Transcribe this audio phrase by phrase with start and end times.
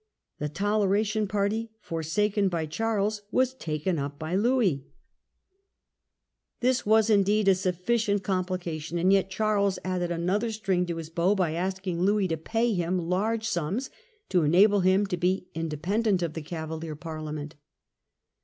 [0.39, 4.67] The Toleration party, forsaken by Charles, was taken up by Louis!
[4.67, 6.39] A NATIONAL PANIC.
[6.61, 10.95] 8 1 This was, indeed, a sufficient complication, and yet Charles added another string to
[10.97, 13.91] his bow by asking Louis to pay him large sums
[14.29, 17.53] to enable him to be a complicated independent of the Cavalier Parliament.